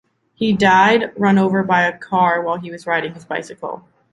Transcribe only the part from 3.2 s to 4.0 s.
bicycle.